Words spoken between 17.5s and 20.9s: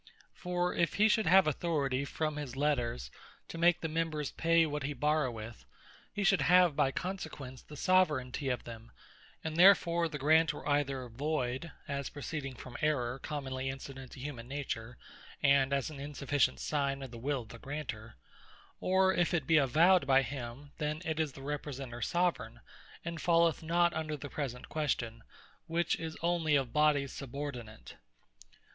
Granter; or if it be avowed by him,